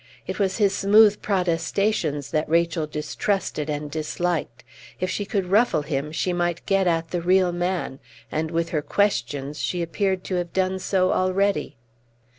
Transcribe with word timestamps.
It 0.25 0.39
was 0.39 0.57
his 0.57 0.75
smooth 0.75 1.21
protestations 1.21 2.31
that 2.31 2.49
Rachel 2.49 2.87
distrusted 2.87 3.69
and 3.69 3.91
disliked. 3.91 4.63
If 4.99 5.11
she 5.11 5.25
could 5.25 5.45
ruffle 5.51 5.83
him, 5.83 6.11
she 6.11 6.33
might 6.33 6.65
get 6.65 6.87
at 6.87 7.11
the 7.11 7.21
real 7.21 7.51
man; 7.51 7.99
and 8.31 8.49
with 8.49 8.69
her 8.69 8.81
questions 8.81 9.59
she 9.59 9.83
appeared 9.83 10.23
to 10.23 10.37
have 10.37 10.53
done 10.53 10.79
so 10.79 11.11
already. 11.11 11.77